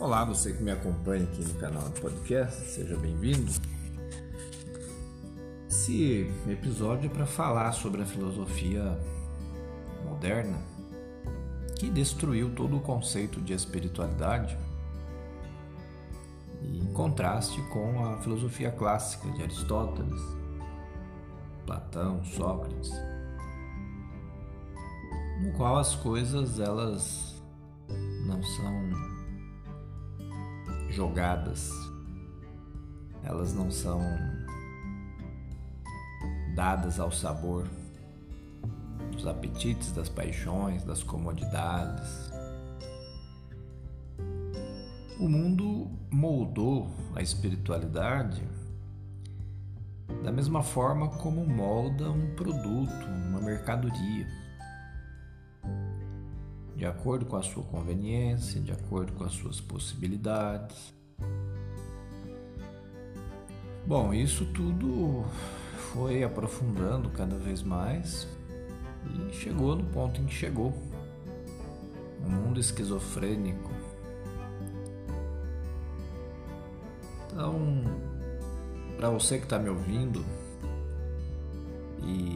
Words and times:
Olá, 0.00 0.24
você 0.24 0.54
que 0.54 0.62
me 0.62 0.70
acompanha 0.70 1.24
aqui 1.24 1.44
no 1.44 1.52
canal 1.60 1.82
do 1.82 2.00
podcast, 2.00 2.58
seja 2.70 2.96
bem-vindo. 2.96 3.52
Esse 5.68 6.32
episódio 6.48 7.10
é 7.10 7.12
para 7.12 7.26
falar 7.26 7.70
sobre 7.72 8.00
a 8.00 8.06
filosofia 8.06 8.98
moderna 10.02 10.56
que 11.78 11.90
destruiu 11.90 12.54
todo 12.54 12.78
o 12.78 12.80
conceito 12.80 13.42
de 13.42 13.52
espiritualidade 13.52 14.56
em 16.62 16.90
contraste 16.94 17.60
com 17.64 18.02
a 18.06 18.16
filosofia 18.22 18.70
clássica 18.70 19.30
de 19.32 19.42
Aristóteles, 19.42 20.22
Platão, 21.66 22.24
Sócrates, 22.24 22.90
no 25.42 25.52
qual 25.58 25.76
as 25.76 25.94
coisas 25.94 26.58
elas 26.58 27.38
não 28.24 28.42
são 28.42 29.19
jogadas, 30.90 31.70
elas 33.22 33.52
não 33.52 33.70
são 33.70 34.00
dadas 36.54 36.98
ao 36.98 37.10
sabor 37.10 37.68
dos 39.12 39.26
apetites, 39.26 39.92
das 39.92 40.08
paixões, 40.08 40.84
das 40.84 41.02
comodidades. 41.02 42.30
O 45.18 45.28
mundo 45.28 45.90
moldou 46.10 46.90
a 47.14 47.22
espiritualidade 47.22 48.42
da 50.24 50.32
mesma 50.32 50.62
forma 50.62 51.08
como 51.08 51.46
molda 51.46 52.10
um 52.10 52.34
produto, 52.34 53.06
uma 53.28 53.40
mercadoria 53.40 54.26
de 56.80 56.86
acordo 56.86 57.26
com 57.26 57.36
a 57.36 57.42
sua 57.42 57.62
conveniência, 57.62 58.58
de 58.58 58.72
acordo 58.72 59.12
com 59.12 59.22
as 59.22 59.32
suas 59.32 59.60
possibilidades. 59.60 60.94
Bom, 63.86 64.14
isso 64.14 64.46
tudo 64.46 65.22
foi 65.92 66.24
aprofundando 66.24 67.10
cada 67.10 67.36
vez 67.36 67.62
mais 67.62 68.26
e 69.04 69.30
chegou 69.34 69.76
no 69.76 69.84
ponto 69.84 70.22
em 70.22 70.24
que 70.24 70.32
chegou. 70.32 70.72
Um 72.24 72.30
mundo 72.30 72.58
esquizofrênico. 72.58 73.70
Então, 77.26 77.84
para 78.96 79.10
você 79.10 79.36
que 79.36 79.44
está 79.44 79.58
me 79.58 79.68
ouvindo 79.68 80.24
e 82.02 82.29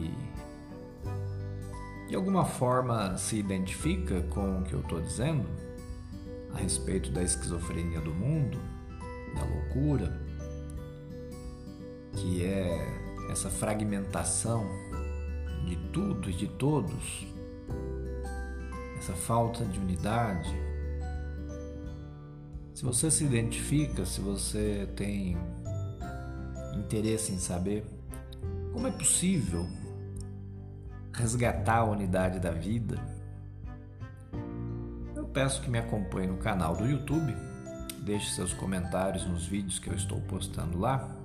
de 2.07 2.15
alguma 2.15 2.45
forma 2.45 3.17
se 3.17 3.37
identifica 3.37 4.21
com 4.29 4.59
o 4.59 4.63
que 4.63 4.73
eu 4.73 4.81
estou 4.81 5.01
dizendo? 5.01 5.47
A 6.53 6.59
respeito 6.59 7.09
da 7.11 7.23
esquizofrenia 7.23 7.99
do 7.99 8.13
mundo, 8.13 8.59
da 9.33 9.43
loucura, 9.43 10.21
que 12.13 12.45
é 12.45 13.05
essa 13.29 13.49
fragmentação 13.49 14.65
de 15.65 15.75
tudo 15.91 16.29
e 16.29 16.33
de 16.33 16.47
todos, 16.47 17.25
essa 18.97 19.13
falta 19.13 19.65
de 19.65 19.79
unidade. 19.79 20.53
Se 22.73 22.83
você 22.83 23.09
se 23.09 23.23
identifica, 23.23 24.05
se 24.05 24.21
você 24.21 24.87
tem 24.95 25.37
interesse 26.75 27.31
em 27.31 27.39
saber 27.39 27.83
como 28.71 28.87
é 28.87 28.91
possível 28.91 29.65
resgatar 31.17 31.77
a 31.77 31.85
unidade 31.85 32.39
da 32.39 32.51
vida, 32.51 32.99
eu 35.15 35.25
peço 35.25 35.61
que 35.61 35.69
me 35.69 35.79
acompanhe 35.79 36.27
no 36.27 36.37
canal 36.37 36.75
do 36.75 36.85
YouTube, 36.85 37.35
deixe 38.01 38.33
seus 38.35 38.53
comentários 38.53 39.25
nos 39.25 39.45
vídeos 39.45 39.79
que 39.79 39.89
eu 39.89 39.95
estou 39.95 40.19
postando 40.21 40.77
lá, 40.77 41.15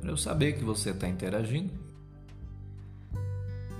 para 0.00 0.10
eu 0.10 0.16
saber 0.16 0.52
que 0.52 0.64
você 0.64 0.90
está 0.90 1.08
interagindo. 1.08 1.72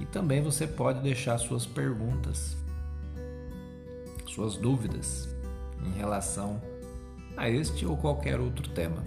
E 0.01 0.07
também 0.07 0.43
você 0.43 0.67
pode 0.67 1.01
deixar 1.01 1.39
suas 1.39 1.67
perguntas, 1.67 2.57
suas 4.27 4.57
dúvidas 4.57 5.29
em 5.85 5.93
relação 5.93 6.61
a 7.37 7.49
este 7.49 7.87
ou 7.87 7.97
qualquer 7.97 8.41
outro 8.41 8.69
tema. 8.71 9.05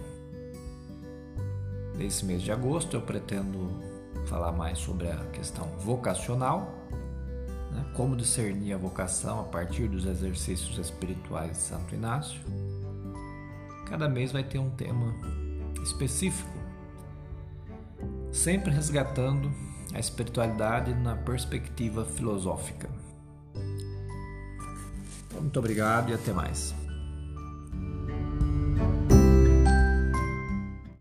Nesse 1.96 2.24
mês 2.24 2.40
de 2.42 2.52
agosto 2.52 2.96
eu 2.96 3.02
pretendo 3.02 3.87
falar 4.28 4.52
mais 4.52 4.78
sobre 4.78 5.08
a 5.08 5.16
questão 5.32 5.66
vocacional, 5.78 6.72
né? 7.72 7.84
como 7.94 8.14
discernir 8.14 8.74
a 8.74 8.78
vocação 8.78 9.40
a 9.40 9.44
partir 9.44 9.88
dos 9.88 10.04
exercícios 10.04 10.78
espirituais 10.78 11.52
de 11.52 11.56
Santo 11.58 11.94
Inácio. 11.94 12.40
Cada 13.86 14.08
mês 14.08 14.30
vai 14.30 14.44
ter 14.44 14.58
um 14.58 14.70
tema 14.70 15.14
específico, 15.82 16.52
sempre 18.30 18.70
resgatando 18.70 19.50
a 19.94 19.98
espiritualidade 19.98 20.94
na 20.94 21.16
perspectiva 21.16 22.04
filosófica. 22.04 22.90
Então, 25.26 25.40
muito 25.40 25.58
obrigado 25.58 26.10
e 26.10 26.14
até 26.14 26.32
mais. 26.32 26.74